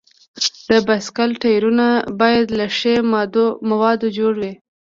د 0.69 0.71
بایسکل 0.87 1.29
ټایرونه 1.41 1.87
باید 2.21 2.45
له 2.57 2.65
ښي 2.77 2.95
موادو 3.71 4.07
جوړ 4.17 4.33
وي. 4.41 4.53